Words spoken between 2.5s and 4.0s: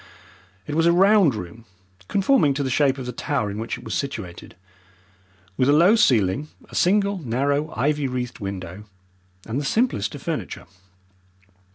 to the shape of the tower in which it was